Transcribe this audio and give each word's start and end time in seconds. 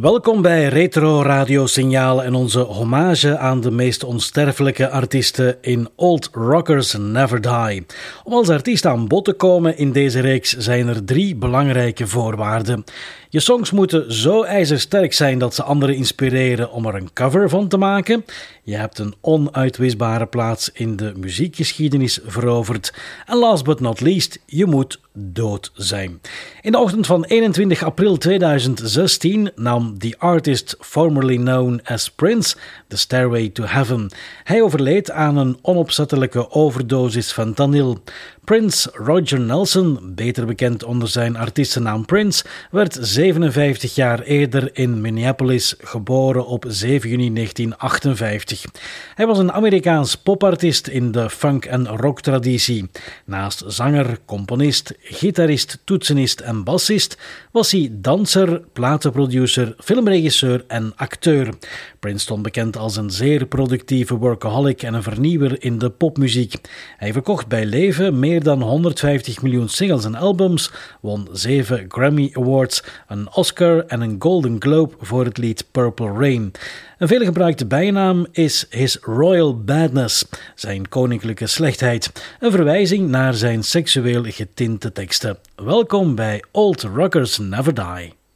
Welkom 0.00 0.42
bij 0.42 0.68
Retro 0.68 1.22
Radio 1.22 1.66
Signaal 1.66 2.22
en 2.22 2.34
onze 2.34 2.60
hommage 2.60 3.38
aan 3.38 3.60
de 3.60 3.70
meest 3.70 4.04
onsterfelijke 4.04 4.88
artiesten 4.88 5.56
in 5.60 5.88
Old 5.94 6.28
Rockers 6.32 6.96
Never 6.98 7.40
Die. 7.40 7.86
Om 8.24 8.32
als 8.32 8.48
artiest 8.48 8.86
aan 8.86 9.08
bod 9.08 9.24
te 9.24 9.32
komen 9.32 9.78
in 9.78 9.92
deze 9.92 10.20
reeks 10.20 10.56
zijn 10.56 10.88
er 10.88 11.04
drie 11.04 11.36
belangrijke 11.36 12.06
voorwaarden. 12.06 12.84
Je 13.28 13.40
songs 13.40 13.70
moeten 13.70 14.12
zo 14.12 14.42
ijzersterk 14.42 15.12
zijn 15.12 15.38
dat 15.38 15.54
ze 15.54 15.62
anderen 15.62 15.96
inspireren 15.96 16.70
om 16.70 16.86
er 16.86 16.94
een 16.94 17.12
cover 17.12 17.48
van 17.48 17.68
te 17.68 17.76
maken. 17.76 18.24
Je 18.62 18.76
hebt 18.76 18.98
een 18.98 19.14
onuitwisbare 19.20 20.26
plaats 20.26 20.70
in 20.72 20.96
de 20.96 21.12
muziekgeschiedenis 21.16 22.20
veroverd. 22.26 22.94
En 23.26 23.36
last 23.36 23.64
but 23.64 23.80
not 23.80 24.00
least, 24.00 24.38
je 24.46 24.66
moet 24.66 25.00
dood 25.12 25.70
zijn. 25.74 26.20
In 26.62 26.72
de 26.72 26.78
ochtend 26.78 27.06
van 27.06 27.24
21 27.24 27.82
april 27.82 28.16
2016 28.16 29.50
nam 29.54 29.85
the 29.98 30.14
artist 30.18 30.74
formerly 30.78 31.36
known 31.36 31.80
as 31.84 32.08
Prince 32.08 32.56
The 32.88 32.96
Stairway 32.96 33.48
to 33.48 33.64
Heaven. 33.64 34.10
Hij 34.44 34.62
overleed 34.62 35.10
aan 35.10 35.36
een 35.36 35.58
onopzettelijke 35.62 36.50
overdosis 36.50 37.32
fentanyl. 37.32 38.02
Prince 38.46 38.90
Roger 38.92 39.40
Nelson, 39.40 39.98
beter 40.14 40.46
bekend 40.46 40.84
onder 40.84 41.08
zijn 41.08 41.36
artiestennaam 41.36 42.04
Prince, 42.04 42.44
werd 42.70 42.98
57 43.00 43.94
jaar 43.94 44.20
eerder 44.20 44.70
in 44.72 45.00
Minneapolis 45.00 45.74
geboren 45.78 46.46
op 46.46 46.64
7 46.68 47.10
juni 47.10 47.32
1958. 47.32 48.64
Hij 49.14 49.26
was 49.26 49.38
een 49.38 49.52
Amerikaans 49.52 50.14
popartiest 50.14 50.86
in 50.86 51.12
de 51.12 51.30
funk- 51.30 51.64
en 51.64 51.88
rock-traditie. 51.88 52.90
Naast 53.24 53.62
zanger, 53.66 54.18
componist, 54.24 54.94
gitarist, 55.00 55.78
toetsenist 55.84 56.40
en 56.40 56.64
bassist 56.64 57.18
was 57.50 57.72
hij 57.72 57.88
danser, 57.92 58.62
platenproducer, 58.72 59.74
filmregisseur 59.78 60.64
en 60.68 60.92
acteur. 60.96 61.54
Prince 62.00 62.24
stond 62.24 62.42
bekend 62.42 62.76
als 62.76 62.96
een 62.96 63.10
zeer 63.10 63.46
productieve 63.46 64.16
workaholic 64.16 64.82
en 64.82 64.94
een 64.94 65.02
vernieuwer 65.02 65.62
in 65.62 65.78
de 65.78 65.90
popmuziek. 65.90 66.54
Hij 66.96 67.12
verkocht 67.12 67.48
bij 67.48 67.66
leven 67.66 68.18
meer 68.36 68.44
dan 68.44 68.62
150 68.62 69.42
miljoen 69.42 69.68
singles 69.68 70.04
en 70.04 70.14
albums, 70.14 70.70
won 71.00 71.28
7 71.32 71.84
Grammy 71.88 72.30
Awards, 72.32 72.82
een 73.08 73.28
Oscar 73.34 73.84
en 73.86 74.00
een 74.00 74.16
Golden 74.18 74.56
Globe 74.58 74.94
voor 75.00 75.24
het 75.24 75.38
lied 75.38 75.64
Purple 75.70 76.12
Rain. 76.12 76.52
Een 76.98 77.08
veelgebruikte 77.08 77.66
bijnaam 77.66 78.26
is 78.32 78.66
His 78.70 78.98
Royal 79.00 79.60
Badness, 79.64 80.24
zijn 80.54 80.88
koninklijke 80.88 81.46
slechtheid, 81.46 82.12
een 82.40 82.50
verwijzing 82.50 83.08
naar 83.08 83.34
zijn 83.34 83.64
seksueel 83.64 84.22
getinte 84.24 84.92
teksten. 84.92 85.38
Welkom 85.54 86.14
bij 86.14 86.42
Old 86.50 86.82
Rockers 86.82 87.38
Never 87.38 87.74
Die. 87.74 88.15